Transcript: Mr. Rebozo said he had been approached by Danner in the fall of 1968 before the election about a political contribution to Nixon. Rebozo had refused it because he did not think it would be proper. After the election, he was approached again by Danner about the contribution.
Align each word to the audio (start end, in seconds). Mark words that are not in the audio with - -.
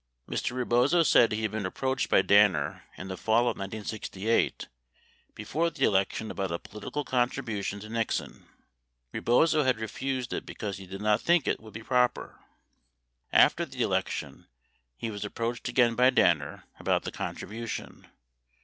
Mr. 0.27 0.55
Rebozo 0.55 1.03
said 1.03 1.31
he 1.31 1.43
had 1.43 1.51
been 1.51 1.63
approached 1.67 2.09
by 2.09 2.23
Danner 2.23 2.85
in 2.97 3.07
the 3.07 3.15
fall 3.15 3.41
of 3.41 3.55
1968 3.55 4.67
before 5.35 5.69
the 5.69 5.85
election 5.85 6.31
about 6.31 6.51
a 6.51 6.57
political 6.57 7.03
contribution 7.05 7.79
to 7.79 7.87
Nixon. 7.87 8.47
Rebozo 9.11 9.61
had 9.61 9.79
refused 9.79 10.33
it 10.33 10.43
because 10.43 10.77
he 10.77 10.87
did 10.87 11.01
not 11.01 11.21
think 11.21 11.47
it 11.47 11.59
would 11.59 11.73
be 11.73 11.83
proper. 11.83 12.39
After 13.31 13.63
the 13.63 13.83
election, 13.83 14.47
he 14.97 15.11
was 15.11 15.23
approached 15.23 15.67
again 15.69 15.93
by 15.93 16.09
Danner 16.09 16.63
about 16.79 17.03
the 17.03 17.11
contribution. 17.11 18.07